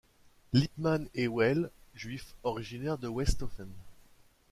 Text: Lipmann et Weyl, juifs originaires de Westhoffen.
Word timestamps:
Lipmann 0.51 1.07
et 1.13 1.27
Weyl, 1.27 1.69
juifs 1.93 2.33
originaires 2.43 2.97
de 2.97 3.07
Westhoffen. 3.07 3.67